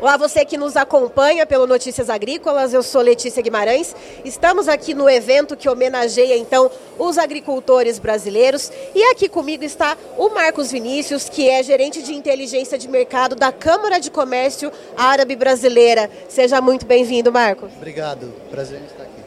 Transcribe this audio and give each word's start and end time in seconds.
Olá, 0.00 0.16
você 0.16 0.46
que 0.46 0.56
nos 0.56 0.78
acompanha 0.78 1.44
pelo 1.44 1.66
Notícias 1.66 2.08
Agrícolas, 2.08 2.72
eu 2.72 2.82
sou 2.82 3.02
Letícia 3.02 3.42
Guimarães. 3.42 3.94
Estamos 4.24 4.66
aqui 4.66 4.94
no 4.94 5.10
evento 5.10 5.54
que 5.54 5.68
homenageia 5.68 6.38
então 6.38 6.70
os 6.98 7.18
agricultores 7.18 7.98
brasileiros. 7.98 8.72
E 8.94 9.02
aqui 9.12 9.28
comigo 9.28 9.62
está 9.62 9.98
o 10.16 10.30
Marcos 10.30 10.72
Vinícius, 10.72 11.28
que 11.28 11.50
é 11.50 11.62
gerente 11.62 12.02
de 12.02 12.14
inteligência 12.14 12.78
de 12.78 12.88
mercado 12.88 13.36
da 13.36 13.52
Câmara 13.52 14.00
de 14.00 14.10
Comércio 14.10 14.72
Árabe 14.96 15.36
Brasileira. 15.36 16.10
Seja 16.30 16.62
muito 16.62 16.86
bem-vindo, 16.86 17.30
Marcos. 17.30 17.70
Obrigado, 17.76 18.32
prazer 18.50 18.80
em 18.80 18.86
estar 18.86 19.02
aqui. 19.02 19.19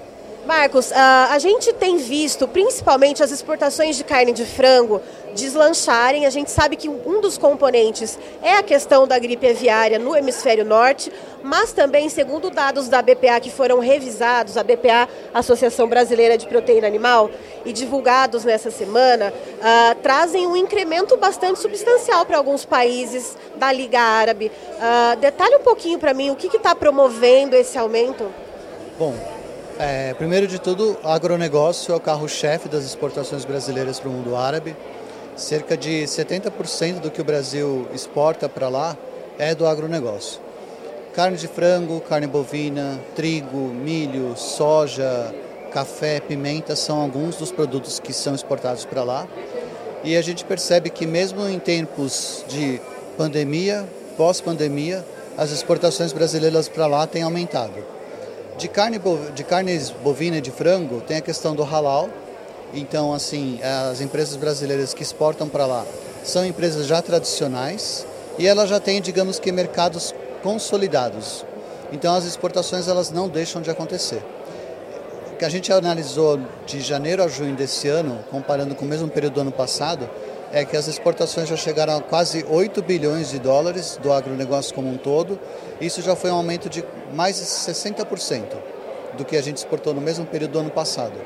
Marcos, 0.46 0.91
ah, 0.91 1.30
a 1.32 1.39
gente 1.39 1.71
tem 1.71 1.96
visto 1.96 2.46
principalmente 2.48 3.23
as 3.23 3.32
exportações 3.32 3.96
de 3.96 4.04
carne 4.04 4.34
de 4.34 4.44
frango 4.46 5.02
deslancharem. 5.34 6.26
A 6.26 6.30
gente 6.30 6.52
sabe 6.52 6.76
que 6.76 6.89
um 6.89 7.22
dos 7.22 7.38
componentes 7.38 8.20
é 8.41 8.58
a 8.58 8.64
questão 8.64 9.08
da 9.08 9.17
gripe 9.17 9.48
aviária 9.48 9.98
no 9.98 10.14
hemisfério 10.14 10.66
norte, 10.66 11.12
mas 11.41 11.72
também, 11.72 12.09
segundo 12.09 12.50
dados 12.50 12.90
da 12.90 13.02
BPA 13.02 13.40
que 13.40 13.50
foram 13.50 13.80
revisados, 13.80 14.58
a 14.58 14.64
BPA, 14.64 15.08
Associação 15.34 15.88
Brasileira 15.88 16.38
de 16.38 16.45
Proteína 16.45 16.88
Animal, 16.88 17.31
e 17.64 17.72
divulgados 17.72 18.44
nessa 18.44 18.70
semana, 18.70 19.34
uh, 19.34 19.95
trazem 20.02 20.45
um 20.45 20.58
incremento 20.58 21.16
bastante 21.16 21.59
substancial 21.59 22.25
para 22.25 22.38
alguns 22.38 22.66
países 22.66 23.38
da 23.55 23.72
Liga 23.72 24.02
Árabe. 24.02 24.52
Uh, 24.75 25.16
detalhe 25.17 25.55
um 25.55 25.64
pouquinho 25.64 25.98
para 25.98 26.14
mim 26.14 26.31
o 26.31 26.36
que 26.36 26.48
está 26.48 26.75
promovendo 26.75 27.55
esse 27.55 27.78
aumento. 27.78 28.30
Bom, 29.00 29.16
é, 29.80 30.13
primeiro 30.13 30.48
de 30.48 30.59
tudo, 30.59 30.98
agronegócio 31.04 31.94
é 31.94 31.95
o 31.95 32.00
carro-chefe 32.00 32.70
das 32.70 32.84
exportações 32.84 33.44
brasileiras 33.44 34.00
para 34.00 34.09
o 34.09 34.12
mundo 34.12 34.36
árabe. 34.36 34.76
Cerca 35.36 35.76
de 35.76 36.04
70% 36.04 37.00
do 37.00 37.09
que 37.09 37.20
o 37.20 37.23
Brasil 37.23 37.88
exporta 37.94 38.48
para 38.48 38.70
lá 38.70 38.95
é 39.39 39.56
do 39.56 39.66
agronegócio. 39.66 40.39
Carne 41.14 41.38
de 41.38 41.47
frango, 41.47 42.00
carne 42.02 42.28
bovina, 42.28 43.00
trigo, 43.16 43.58
milho, 43.58 44.36
soja, 44.38 45.34
café, 45.72 46.19
pimenta 46.19 46.75
são 46.75 47.02
alguns 47.02 47.36
dos 47.36 47.52
produtos 47.52 48.00
que 48.00 48.14
são 48.14 48.36
exportados 48.36 48.86
para 48.86 49.03
lá. 49.03 49.28
E 50.03 50.16
a 50.16 50.22
gente 50.22 50.45
percebe 50.45 50.90
que 50.90 51.08
mesmo 51.08 51.47
em 51.47 51.58
tempos 51.58 52.45
de 52.47 52.80
pandemia, 53.17 53.88
pós-pandemia, 54.17 55.03
as 55.36 55.52
exportações 55.52 56.14
brasileiras 56.14 56.69
para 56.69 56.86
lá 56.86 57.08
têm 57.08 57.23
aumentado. 57.23 57.92
De, 58.58 58.68
carne, 58.68 59.00
de 59.34 59.44
carnes 59.44 59.90
bovina 59.90 60.38
e 60.38 60.42
de 60.42 60.52
frango, 60.52 61.02
tem 61.02 61.18
a 61.18 61.22
questão 61.22 61.56
do 61.56 61.64
halal. 61.64 62.09
Então, 62.73 63.14
assim, 63.14 63.59
as 63.92 64.02
empresas 64.02 64.36
brasileiras 64.36 64.94
que 64.94 65.04
exportam 65.04 65.48
para 65.48 65.66
lá 65.66 65.86
são 66.23 66.46
empresas 66.46 66.88
já 66.88 67.02
tradicionais 67.02 68.06
e 68.38 68.48
elas 68.48 68.70
já 68.70 68.80
têm, 68.80 69.02
digamos 69.02 69.40
que, 69.40 69.52
mercados 69.52 70.14
consolidados. 70.42 71.46
Então, 71.92 72.16
as 72.16 72.26
exportações 72.26 72.88
elas 72.88 73.12
não 73.12 73.28
deixam 73.28 73.62
de 73.62 73.70
acontecer. 73.70 74.24
O 75.31 75.36
que 75.36 75.46
a 75.46 75.50
gente 75.50 75.72
analisou 75.72 76.40
de 76.66 76.81
janeiro 76.81 77.24
a 77.24 77.28
junho 77.28 77.56
desse 77.56 77.88
ano, 77.88 78.20
comparando 78.31 78.74
com 78.74 78.86
o 78.86 78.88
mesmo 78.88 79.08
período 79.08 79.36
do 79.36 79.42
ano 79.42 79.52
passado, 79.52 80.09
é 80.54 80.64
que 80.64 80.78
as 80.78 80.88
exportações 80.88 81.50
já 81.50 81.58
chegaram 81.58 81.98
a 81.98 82.02
quase 82.02 82.46
8 82.48 82.80
bilhões 82.84 83.32
de 83.32 83.40
dólares 83.40 84.00
do 84.02 84.14
agronegócio 84.14 84.73
como 84.76 84.88
um 84.88 84.98
todo. 84.98 85.40
Isso 85.82 86.00
já 86.00 86.16
foi 86.16 86.30
um 86.30 86.36
aumento 86.36 86.70
de 86.70 86.86
mais 87.12 87.38
de 87.38 87.42
60% 87.42 88.44
do 89.18 89.26
que 89.26 89.36
a 89.36 89.42
gente 89.42 89.58
exportou 89.58 89.96
no 89.96 90.00
mesmo 90.00 90.28
período 90.28 90.52
do 90.52 90.59
ano 90.59 90.70
passado. 90.70 91.20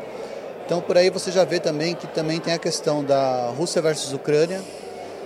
Então 0.66 0.80
por 0.80 0.98
aí 0.98 1.10
você 1.10 1.30
já 1.30 1.44
vê 1.44 1.60
também 1.60 1.94
que 1.94 2.08
também 2.08 2.40
tem 2.40 2.54
a 2.54 2.58
questão 2.58 3.04
da 3.04 3.50
Rússia 3.50 3.82
versus 3.82 4.14
Ucrânia. 4.14 4.62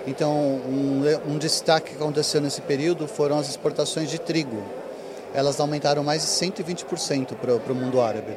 Então 0.08 0.34
um, 0.36 1.04
um 1.28 1.38
destaque 1.38 1.92
que 1.92 1.96
aconteceu 1.96 2.42
nesse 2.42 2.62
período 2.62 3.08
foram 3.08 3.38
as 3.38 3.50
exportações 3.50 4.10
de 4.10 4.20
trigo. 4.20 4.64
Elas 5.32 5.60
aumentaram 5.60 6.04
mais 6.04 6.24
de 6.24 6.28
120% 6.28 7.36
para 7.36 7.72
o 7.72 7.76
mundo 7.76 8.02
árabe. 8.02 8.34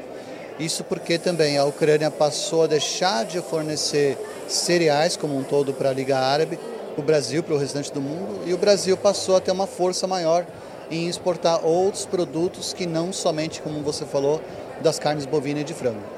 Isso 0.59 0.85
porque 0.85 1.19
também 1.19 1.59
a 1.59 1.65
Ucrânia 1.65 2.11
passou 2.11 2.63
a 2.63 2.67
deixar 2.67 3.25
de 3.25 3.41
fornecer 3.41 4.17
cereais 4.47 5.17
como 5.17 5.37
um 5.37 5.43
todo 5.43 5.73
para 5.73 5.91
a 5.91 5.93
Liga 5.93 6.17
Árabe, 6.17 6.59
o 6.97 7.03
Brasil, 7.03 7.43
para 7.43 7.55
o 7.55 7.59
restante 7.59 7.93
do 7.93 8.01
mundo, 8.01 8.43
e 8.47 8.55
o 8.55 8.59
Brasil 8.59 8.97
passou 8.97 9.35
a 9.35 9.41
ter 9.41 9.51
uma 9.51 9.67
força 9.67 10.07
maior 10.07 10.47
em 10.91 11.09
exportar 11.09 11.65
outros 11.65 12.07
produtos 12.07 12.73
que 12.73 12.87
não 12.87 13.13
somente, 13.13 13.61
como 13.61 13.83
você 13.83 14.05
falou, 14.05 14.41
das 14.81 14.99
carnes 14.99 15.27
bovina 15.27 15.61
e 15.61 15.65
de 15.65 15.75
frango. 15.75 16.14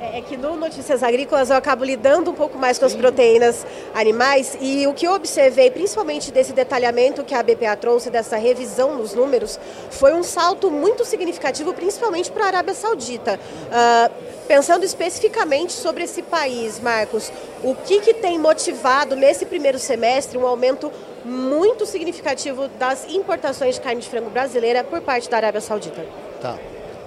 É, 0.00 0.18
é 0.18 0.22
que 0.22 0.34
no 0.34 0.56
Notícias 0.56 1.02
Agrícolas 1.02 1.50
eu 1.50 1.56
acabo 1.56 1.84
lidando 1.84 2.30
um 2.30 2.34
pouco 2.34 2.56
mais 2.56 2.78
com 2.78 2.86
as 2.86 2.94
proteínas 2.94 3.66
animais 3.94 4.56
e 4.58 4.86
o 4.86 4.94
que 4.94 5.06
eu 5.06 5.12
observei, 5.12 5.70
principalmente 5.70 6.32
desse 6.32 6.54
detalhamento 6.54 7.22
que 7.22 7.34
a 7.34 7.42
BPA 7.42 7.76
trouxe, 7.76 8.08
dessa 8.08 8.38
revisão 8.38 8.96
nos 8.96 9.14
números, 9.14 9.60
foi 9.90 10.14
um 10.14 10.22
salto 10.22 10.70
muito 10.70 11.04
significativo, 11.04 11.74
principalmente 11.74 12.30
para 12.30 12.44
a 12.44 12.46
Arábia 12.46 12.72
Saudita. 12.72 13.38
Uh, 13.66 14.12
pensando 14.48 14.84
especificamente 14.84 15.72
sobre 15.72 16.04
esse 16.04 16.22
país, 16.22 16.80
Marcos, 16.80 17.30
o 17.62 17.74
que, 17.74 18.00
que 18.00 18.14
tem 18.14 18.38
motivado 18.38 19.14
nesse 19.14 19.44
primeiro 19.44 19.78
semestre 19.78 20.38
um 20.38 20.46
aumento 20.46 20.90
muito 21.24 21.84
significativo 21.84 22.68
das 22.68 23.06
importações 23.10 23.74
de 23.74 23.82
carne 23.82 24.00
de 24.00 24.08
frango 24.08 24.30
brasileira 24.30 24.82
por 24.82 25.02
parte 25.02 25.28
da 25.28 25.36
Arábia 25.36 25.60
Saudita? 25.60 26.06
Tá. 26.40 26.58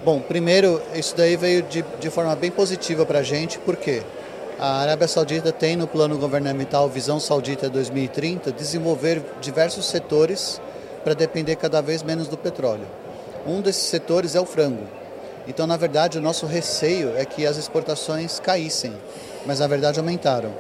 Bom, 0.04 0.20
primeiro, 0.20 0.82
isso 0.94 1.16
daí 1.16 1.38
veio 1.38 1.62
de, 1.64 1.82
de 2.02 2.10
forma 2.10 2.36
bem 2.36 2.52
positiva 2.52 3.06
para 3.06 3.20
a 3.20 3.24
gente, 3.24 3.58
porque 3.60 4.04
a 4.60 4.82
Arábia 4.82 5.08
Saudita 5.08 5.50
tem 5.50 5.78
no 5.78 5.88
plano 5.88 6.18
governamental 6.18 6.90
Visão 6.90 7.22
Saudita 7.22 7.70
2030 7.70 8.52
desenvolver 8.52 9.24
diversos 9.40 9.86
setores 9.86 10.60
para 11.06 11.14
depender 11.14 11.56
cada 11.56 11.80
vez 11.80 12.04
menos 12.04 12.28
do 12.28 12.38
petróleo. 12.38 12.86
Um 13.48 13.62
desses 13.62 13.84
setores 13.84 14.36
é 14.36 14.42
o 14.42 14.46
frango. 14.46 14.86
Então, 15.48 15.66
na 15.66 15.78
verdade, 15.78 16.18
o 16.18 16.22
nosso 16.22 16.46
receio 16.46 17.14
é 17.16 17.24
que 17.24 17.48
as 17.48 17.56
exportações 17.56 18.42
caíssem, 18.42 18.94
mas 19.46 19.60
na 19.60 19.68
verdade 19.68 20.00
aumentaram. 20.00 20.52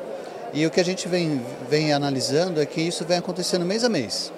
E 0.54 0.66
o 0.66 0.72
que 0.72 0.80
a 0.80 0.86
gente 0.86 1.06
vem, 1.10 1.42
vem 1.70 1.92
analisando 1.92 2.62
é 2.62 2.66
que 2.66 2.80
isso 2.80 3.04
vem 3.04 3.18
acontecendo 3.18 3.66
mês 3.66 3.84
a 3.84 3.90
mês. 3.90 4.31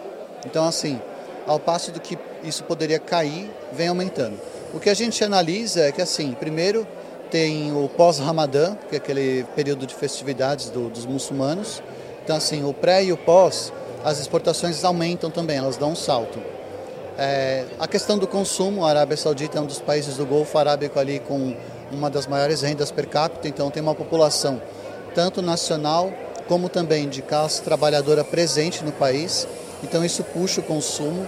Então, 0.47 0.65
assim, 0.65 0.99
ao 1.45 1.59
passo 1.59 1.91
do 1.91 1.99
que 1.99 2.17
isso 2.43 2.63
poderia 2.63 2.97
cair, 2.97 3.51
vem 3.71 3.87
aumentando. 3.87 4.54
O 4.75 4.79
que 4.79 4.89
a 4.89 4.93
gente 4.93 5.23
analisa 5.23 5.85
é 5.85 5.91
que, 5.93 6.01
assim, 6.01 6.33
primeiro 6.33 6.85
tem 7.31 7.71
o 7.71 7.87
pós-Ramadã, 7.87 8.75
que 8.89 8.95
é 8.95 8.97
aquele 8.97 9.45
período 9.55 9.87
de 9.87 9.95
festividades 9.95 10.69
do, 10.69 10.89
dos 10.89 11.05
muçulmanos. 11.05 11.81
Então, 12.21 12.35
assim, 12.35 12.61
o 12.65 12.73
pré 12.73 13.01
e 13.05 13.13
o 13.13 13.15
pós, 13.15 13.71
as 14.03 14.19
exportações 14.19 14.83
aumentam 14.83 15.31
também, 15.31 15.55
elas 15.55 15.77
dão 15.77 15.91
um 15.91 15.95
salto. 15.95 16.39
É, 17.17 17.63
a 17.79 17.87
questão 17.87 18.17
do 18.17 18.27
consumo, 18.27 18.85
a 18.85 18.89
Arábia 18.89 19.15
Saudita 19.15 19.57
é 19.57 19.61
um 19.61 19.65
dos 19.65 19.79
países 19.79 20.17
do 20.17 20.25
Golfo 20.25 20.57
Arábico 20.57 20.99
ali 20.99 21.21
com 21.21 21.55
uma 21.89 22.09
das 22.09 22.27
maiores 22.27 22.61
rendas 22.61 22.91
per 22.91 23.07
capita, 23.07 23.47
então 23.47 23.71
tem 23.71 23.81
uma 23.81 23.95
população 23.95 24.61
tanto 25.13 25.41
nacional 25.41 26.11
como 26.49 26.67
também 26.67 27.07
de 27.07 27.21
classe 27.21 27.61
trabalhadora 27.61 28.25
presente 28.25 28.83
no 28.83 28.91
país, 28.91 29.47
então 29.81 30.03
isso 30.03 30.21
puxa 30.21 30.59
o 30.59 30.63
consumo 30.63 31.25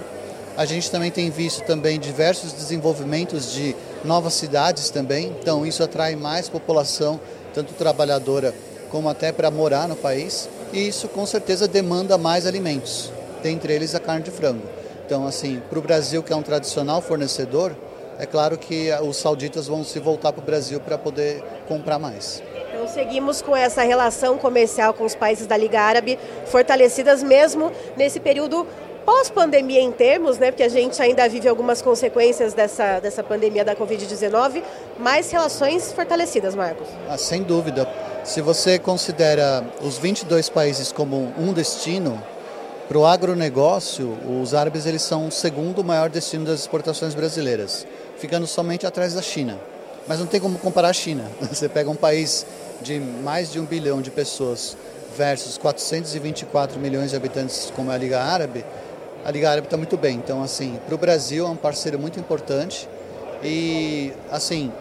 a 0.57 0.66
gente 0.66 0.90
também 0.90 1.12
tem 1.12 1.29
visto 1.29 1.63
também 1.63 2.00
diversos 2.00 2.51
desenvolvimentos 2.51 3.51
de 3.53 3.75
novas 4.03 4.34
cidades 4.34 4.90
também, 4.90 5.35
então 5.40 5.63
isso 5.63 5.84
atrai 5.84 6.16
mais 6.16 6.50
população, 6.50 7.19
tanto 7.53 7.73
trabalhadora 7.75 8.56
como 8.90 9.07
até 9.07 9.31
para 9.31 9.51
morar 9.51 9.88
no 9.88 9.95
país, 9.95 10.50
e 10.73 10.88
isso 10.88 11.07
com 11.09 11.28
certeza 11.28 11.68
demanda 11.68 12.18
mais 12.18 12.47
alimentos, 12.47 13.12
dentre 13.44 13.72
eles 13.72 13.94
a 13.94 14.00
carne 14.00 14.23
de 14.23 14.31
frango. 14.31 14.63
Então, 15.06 15.28
assim, 15.28 15.62
para 15.69 15.78
o 15.78 15.81
Brasil, 15.81 16.23
que 16.23 16.34
é 16.34 16.35
um 16.35 16.41
tradicional 16.41 17.01
fornecedor, 17.01 17.75
é 18.19 18.25
claro 18.25 18.57
que 18.57 18.89
os 19.07 19.18
sauditas 19.18 19.68
vão 19.68 19.84
se 19.84 20.00
voltar 20.00 20.34
para 20.34 20.41
o 20.41 20.45
Brasil 20.45 20.79
para 20.79 20.97
poder 20.97 21.44
comprar 21.68 22.00
mais. 22.00 22.41
Então 22.74 22.88
seguimos 22.88 23.41
com 23.41 23.56
essa 23.56 23.84
relação 23.84 24.38
comercial 24.38 24.94
com 24.94 25.03
os 25.03 25.13
países 25.13 25.45
da 25.45 25.56
Liga 25.56 25.80
Árabe 25.81 26.18
fortalecidas 26.45 27.21
mesmo 27.21 27.71
nesse 27.95 28.19
período 28.19 28.65
pós-pandemia 29.07 29.80
em 29.80 29.89
termos, 29.89 30.38
né, 30.38 30.51
porque 30.51 30.63
a 30.63 30.68
gente 30.68 31.01
ainda 31.01 31.30
vive 31.30 31.48
algumas 31.48 31.81
consequências 31.81 32.54
dessa, 32.54 33.00
dessa 33.00 33.24
pandemia 33.24 33.63
da 33.63 33.74
Covid-19, 33.74 34.62
mais 35.00 35.31
relações 35.31 35.94
fortalecidas, 35.94 36.54
Marcos. 36.54 36.89
Ah, 37.07 37.18
sem 37.18 37.42
dúvida. 37.42 37.88
Se 38.25 38.42
você 38.42 38.77
considera 38.77 39.63
os 39.81 39.98
22 39.98 40.50
países 40.50 40.92
como 40.92 41.33
um 41.39 41.54
destino, 41.54 42.21
para 42.89 42.98
o 42.98 43.06
agronegócio, 43.06 44.18
os 44.42 44.54
árabes 44.54 44.86
eles 44.86 45.04
são 45.04 45.27
o 45.27 45.31
segundo 45.31 45.86
maior 45.86 46.10
destino 46.10 46.44
das 46.44 46.60
exportações 46.60 47.15
brasileiras, 47.15 47.88
ficando 48.18 48.45
somente 48.45 48.86
atrás 48.86 49.13
da 49.13 49.21
China. 49.21 49.57
Mas 50.06 50.19
não 50.19 50.25
tem 50.25 50.42
como 50.42 50.60
comparar 50.60 50.89
a 50.89 50.94
China. 50.94 51.24
Você 51.50 51.69
pega 51.69 51.89
um 51.89 51.95
país 51.95 52.45
de 52.81 53.00
mais 53.00 53.53
de 53.53 53.60
um 53.60 53.65
bilhão 53.65 54.01
de 54.01 54.12
pessoas 54.12 54.75
versus 55.18 55.57
424 55.57 56.77
milhões 56.77 57.12
de 57.12 57.15
habitantes 57.15 57.71
como 57.74 57.92
é 57.92 57.95
a 57.95 57.98
Liga 57.98 58.21
Árabe, 58.21 58.65
a 59.25 59.31
Liga 59.31 59.49
Árabe 59.49 59.67
está 59.67 59.77
muito 59.77 59.97
bem. 59.97 60.15
Então, 60.15 60.41
assim, 60.41 60.79
para 60.85 60.95
o 60.95 60.97
Brasil 60.97 61.45
é 61.45 61.49
um 61.49 61.55
parceiro 61.55 61.99
muito 61.99 62.19
importante. 62.19 62.87
E, 63.43 64.13
assim, 64.31 64.71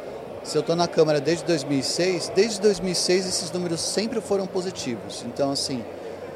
se 0.42 0.56
eu 0.56 0.60
estou 0.60 0.76
na 0.76 0.86
Câmara 0.86 1.20
desde 1.20 1.44
2006, 1.44 2.32
desde 2.34 2.60
2006 2.60 3.26
esses 3.26 3.50
números 3.50 3.80
sempre 3.80 4.20
foram 4.20 4.46
positivos. 4.46 5.24
Então, 5.26 5.50
assim, 5.50 5.84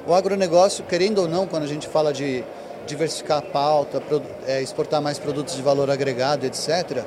o 0.07 0.13
agronegócio, 0.13 0.85
querendo 0.85 1.19
ou 1.19 1.29
não, 1.29 1.47
quando 1.47 1.63
a 1.63 1.69
gente 1.69 1.87
fala 1.87 2.13
de 2.13 2.45
diversificar 2.87 3.39
a 3.39 3.43
pauta, 3.43 4.03
é, 4.47 4.61
exportar 4.61 5.01
mais 5.01 5.19
produtos 5.19 5.55
de 5.55 5.63
valor 5.63 5.91
agregado, 5.91 6.45
etc., 6.45 7.05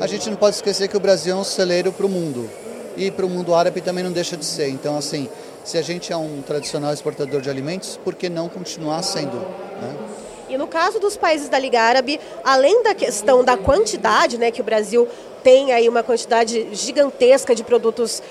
a 0.00 0.06
gente 0.06 0.30
não 0.30 0.36
pode 0.36 0.56
esquecer 0.56 0.88
que 0.88 0.96
o 0.96 1.00
Brasil 1.00 1.36
é 1.36 1.38
um 1.38 1.44
celeiro 1.44 1.92
para 1.92 2.06
o 2.06 2.08
mundo. 2.08 2.48
E 2.96 3.10
para 3.10 3.26
o 3.26 3.28
mundo 3.28 3.54
árabe 3.54 3.82
também 3.82 4.02
não 4.02 4.12
deixa 4.12 4.36
de 4.36 4.44
ser. 4.44 4.70
Então, 4.70 4.96
assim, 4.96 5.28
se 5.62 5.76
a 5.76 5.82
gente 5.82 6.12
é 6.12 6.16
um 6.16 6.40
tradicional 6.40 6.92
exportador 6.92 7.42
de 7.42 7.50
alimentos, 7.50 8.00
por 8.02 8.14
que 8.14 8.30
não 8.30 8.48
continuar 8.48 9.02
sendo? 9.02 9.36
Né? 9.36 10.05
No 10.56 10.66
caso 10.66 10.98
dos 10.98 11.16
países 11.16 11.48
da 11.48 11.58
Liga 11.58 11.80
Árabe, 11.80 12.20
além 12.44 12.82
da 12.82 12.94
questão 12.94 13.44
da 13.44 13.56
quantidade, 13.56 14.38
né, 14.38 14.50
que 14.50 14.60
o 14.60 14.64
Brasil 14.64 15.08
tem 15.42 15.72
aí 15.72 15.88
uma 15.88 16.02
quantidade 16.02 16.74
gigantesca 16.74 17.54
de 17.54 17.62
produtos 17.62 18.18
uh, 18.18 18.22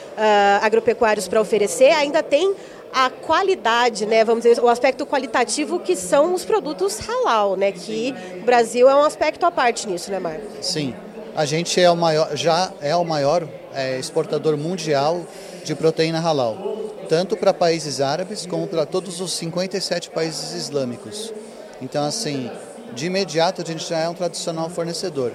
agropecuários 0.62 1.28
para 1.28 1.40
oferecer, 1.40 1.92
ainda 1.92 2.22
tem 2.22 2.54
a 2.94 3.10
qualidade, 3.10 4.06
né, 4.06 4.24
vamos 4.24 4.44
dizer, 4.44 4.62
o 4.62 4.70
aspecto 4.70 5.06
qualitativo 5.06 5.80
que 5.80 5.96
são 5.96 6.34
os 6.34 6.44
produtos 6.46 6.98
halal, 7.00 7.56
né, 7.56 7.72
que 7.72 8.14
o 8.42 8.46
Brasil 8.46 8.90
é 8.90 8.96
um 8.96 9.04
aspecto 9.04 9.46
à 9.46 9.52
parte 9.52 9.88
nisso, 9.88 10.10
né, 10.10 10.20
Marcos? 10.20 10.66
Sim, 10.66 10.96
a 11.36 11.46
gente 11.46 11.80
é 11.80 11.92
o 11.92 11.96
maior, 11.96 12.36
já 12.36 12.72
é 12.82 12.96
o 12.96 13.04
maior 13.04 13.48
é, 13.74 14.00
exportador 14.00 14.58
mundial 14.58 15.26
de 15.64 15.76
proteína 15.76 16.20
halal, 16.20 16.58
tanto 17.10 17.36
para 17.36 17.54
países 17.54 18.00
árabes 18.00 18.46
como 18.46 18.66
para 18.68 18.86
todos 18.86 19.20
os 19.20 19.34
57 19.34 20.10
países 20.10 20.54
islâmicos. 20.54 21.34
Então, 21.82 22.06
assim, 22.06 22.50
de 22.94 23.06
imediato 23.08 23.62
a 23.62 23.66
gente 23.66 23.88
já 23.88 24.00
é 24.00 24.10
um 24.10 24.14
tradicional 24.14 24.70
fornecedor. 24.70 25.32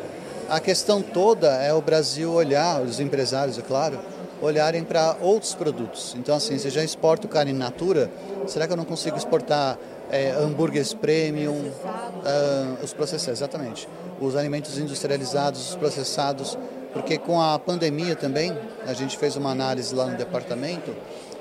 A 0.49 0.59
questão 0.59 1.01
toda 1.01 1.49
é 1.63 1.73
o 1.73 1.81
Brasil 1.81 2.33
olhar, 2.33 2.83
os 2.83 2.99
empresários, 2.99 3.59
é 3.59 3.63
claro, 3.63 3.99
olharem 4.41 4.83
para 4.83 5.17
outros 5.21 5.55
produtos. 5.55 6.15
Então, 6.19 6.35
assim, 6.35 6.59
se 6.59 6.71
já 6.71 6.83
exporto 6.83 7.29
carne 7.29 7.53
in 7.53 7.55
natura, 7.55 8.11
será 8.47 8.67
que 8.67 8.73
eu 8.73 8.77
não 8.77 8.85
consigo 8.85 9.17
exportar 9.17 9.79
é, 10.11 10.31
hambúrgueres 10.33 10.93
premium, 10.93 11.53
uh, 11.53 12.83
os 12.83 12.93
processados, 12.93 13.39
exatamente, 13.39 13.89
os 14.21 14.35
alimentos 14.35 14.77
industrializados, 14.77 15.71
os 15.71 15.77
processados, 15.77 16.59
porque 16.93 17.17
com 17.17 17.41
a 17.41 17.59
pandemia 17.59 18.17
também, 18.17 18.57
a 18.87 18.93
gente 18.93 19.17
fez 19.17 19.37
uma 19.37 19.51
análise 19.51 19.95
lá 19.95 20.07
no 20.07 20.17
departamento 20.17 20.93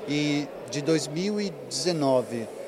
e 0.08 0.46
de 0.70 0.80
2019 0.82 2.46
a 2.46 2.59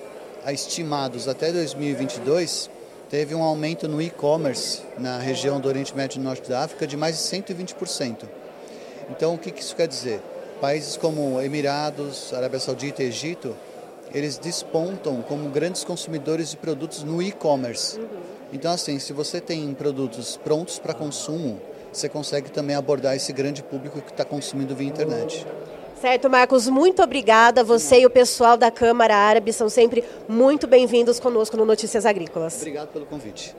estimados 0.50 1.29
até 1.29 1.53
2022, 1.53 2.71
teve 3.09 3.35
um 3.35 3.43
aumento 3.43 3.87
no 3.87 4.00
e-commerce 4.00 4.81
na 4.99 5.19
região 5.19 5.61
do 5.61 5.69
Oriente 5.69 5.94
Médio 5.94 6.19
e 6.19 6.25
Norte 6.25 6.49
da 6.49 6.65
África 6.65 6.87
de 6.87 6.97
mais 6.97 7.17
de 7.17 7.23
120%. 7.23 8.25
Então, 9.11 9.35
o 9.35 9.39
que 9.39 9.53
isso 9.61 9.77
quer 9.77 9.87
dizer? 9.87 10.21
Países 10.61 10.97
como 10.97 11.41
Emirados, 11.41 12.33
Arábia 12.33 12.59
Saudita 12.59 13.03
e 13.03 13.06
Egito, 13.06 13.55
eles 14.15 14.39
despontam 14.39 15.23
como 15.23 15.49
grandes 15.50 15.85
consumidores 15.85 16.50
de 16.50 16.56
produtos 16.56 17.03
no 17.03 17.23
e-commerce. 17.23 18.00
Então, 18.53 18.73
assim, 18.73 18.99
se 18.99 19.12
você 19.12 19.41
tem 19.41 19.73
produtos 19.75 20.37
prontos 20.37 20.79
para 20.79 20.94
consumo, 20.94 21.61
você 21.93 22.09
consegue 22.09 22.50
também 22.50 22.75
abordar 22.75 23.15
esse 23.15 23.33
grande 23.33 23.62
público 23.62 24.00
que 24.00 24.11
está 24.11 24.25
consumindo 24.25 24.75
via 24.75 24.89
internet. 24.89 25.47
Certo, 26.02 26.28
Marcos, 26.28 26.69
muito 26.69 27.00
obrigada. 27.00 27.62
Você 27.62 28.00
e 28.00 28.06
o 28.06 28.10
pessoal 28.10 28.56
da 28.56 28.72
Câmara 28.72 29.14
Árabe 29.14 29.52
são 29.52 29.69
sempre 29.69 30.02
muito 30.28 30.66
bem-vindos 30.66 31.20
conosco 31.20 31.56
no 31.56 31.64
Notícias 31.64 32.04
Agrícolas. 32.04 32.56
Obrigado 32.56 32.88
pelo 32.88 33.06
convite. 33.06 33.54